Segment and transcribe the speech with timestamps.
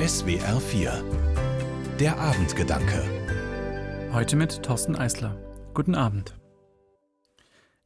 [0.00, 1.04] SWR 4
[1.98, 3.02] Der Abendgedanke
[4.14, 5.36] Heute mit Thorsten Eisler.
[5.74, 6.38] Guten Abend.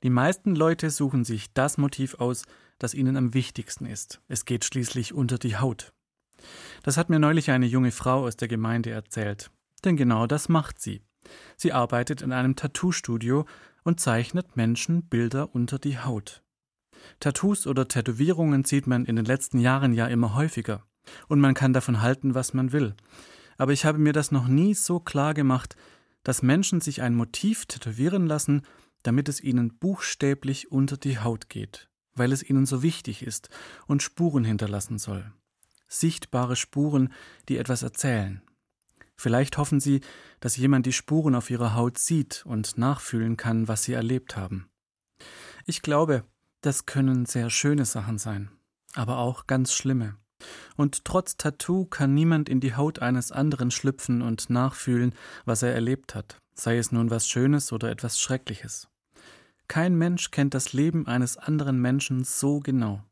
[0.04, 2.44] Die meisten Leute suchen sich das Motiv aus,
[2.78, 4.20] das ihnen am wichtigsten ist.
[4.28, 5.92] Es geht schließlich unter die Haut.
[6.84, 9.50] Das hat mir neulich eine junge Frau aus der Gemeinde erzählt.
[9.84, 11.02] Denn genau das macht sie.
[11.56, 13.44] Sie arbeitet in einem Tattoo-Studio
[13.82, 16.44] und zeichnet Menschen Bilder unter die Haut.
[17.18, 20.84] Tattoos oder Tätowierungen sieht man in den letzten Jahren ja immer häufiger.
[21.28, 22.94] Und man kann davon halten, was man will.
[23.56, 25.76] Aber ich habe mir das noch nie so klar gemacht,
[26.22, 28.62] dass Menschen sich ein Motiv tätowieren lassen,
[29.02, 33.50] damit es ihnen buchstäblich unter die Haut geht, weil es ihnen so wichtig ist
[33.86, 35.32] und Spuren hinterlassen soll.
[35.86, 37.12] Sichtbare Spuren,
[37.48, 38.42] die etwas erzählen.
[39.16, 40.00] Vielleicht hoffen sie,
[40.40, 44.68] dass jemand die Spuren auf ihrer Haut sieht und nachfühlen kann, was sie erlebt haben.
[45.66, 46.24] Ich glaube,
[46.62, 48.50] das können sehr schöne Sachen sein,
[48.94, 50.16] aber auch ganz schlimme.
[50.76, 55.74] Und trotz Tattoo kann niemand in die Haut eines anderen schlüpfen und nachfühlen, was er
[55.74, 58.88] erlebt hat, sei es nun was Schönes oder etwas Schreckliches.
[59.68, 63.02] Kein Mensch kennt das Leben eines anderen Menschen so genau.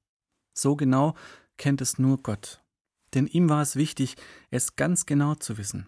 [0.54, 1.14] So genau
[1.56, 2.62] kennt es nur Gott.
[3.14, 4.16] Denn ihm war es wichtig,
[4.50, 5.86] es ganz genau zu wissen.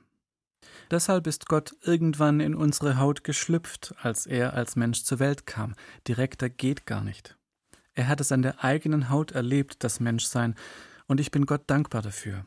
[0.90, 5.74] Deshalb ist Gott irgendwann in unsere Haut geschlüpft, als er als Mensch zur Welt kam.
[6.06, 7.36] Direkter geht gar nicht.
[7.94, 10.56] Er hat es an der eigenen Haut erlebt, das Menschsein,
[11.06, 12.46] und ich bin Gott dankbar dafür.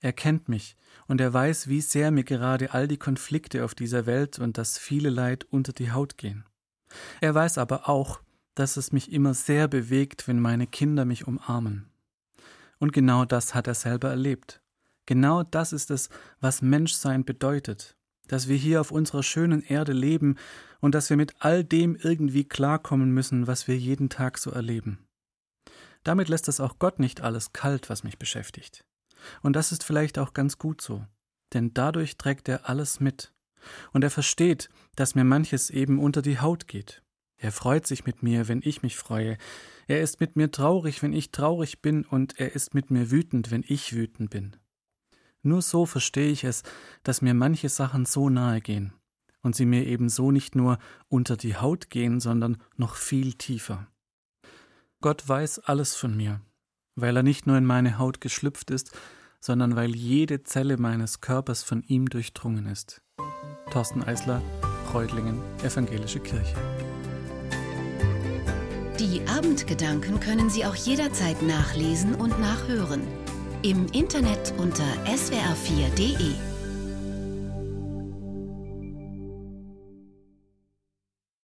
[0.00, 4.06] Er kennt mich und er weiß, wie sehr mir gerade all die Konflikte auf dieser
[4.06, 6.44] Welt und das viele Leid unter die Haut gehen.
[7.20, 8.20] Er weiß aber auch,
[8.54, 11.90] dass es mich immer sehr bewegt, wenn meine Kinder mich umarmen.
[12.78, 14.60] Und genau das hat er selber erlebt.
[15.06, 16.10] Genau das ist es,
[16.40, 17.96] was Menschsein bedeutet,
[18.28, 20.36] dass wir hier auf unserer schönen Erde leben
[20.80, 25.07] und dass wir mit all dem irgendwie klarkommen müssen, was wir jeden Tag so erleben.
[26.08, 28.82] Damit lässt es auch Gott nicht alles kalt, was mich beschäftigt.
[29.42, 31.04] Und das ist vielleicht auch ganz gut so,
[31.52, 33.34] denn dadurch trägt er alles mit.
[33.92, 37.02] Und er versteht, dass mir manches eben unter die Haut geht.
[37.36, 39.36] Er freut sich mit mir, wenn ich mich freue.
[39.86, 43.50] Er ist mit mir traurig, wenn ich traurig bin, und er ist mit mir wütend,
[43.50, 44.56] wenn ich wütend bin.
[45.42, 46.62] Nur so verstehe ich es,
[47.02, 48.94] dass mir manche Sachen so nahe gehen
[49.42, 50.78] und sie mir eben so nicht nur
[51.10, 53.88] unter die Haut gehen, sondern noch viel tiefer.
[55.00, 56.40] Gott weiß alles von mir,
[56.96, 58.90] weil er nicht nur in meine Haut geschlüpft ist,
[59.40, 63.00] sondern weil jede Zelle meines Körpers von ihm durchdrungen ist.
[63.70, 64.42] Thorsten Eisler,
[64.92, 66.56] Reutlingen, Evangelische Kirche.
[68.98, 73.02] Die Abendgedanken können Sie auch jederzeit nachlesen und nachhören.
[73.62, 76.34] Im Internet unter swr4.de.